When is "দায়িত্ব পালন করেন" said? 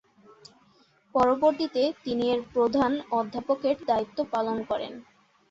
3.87-4.93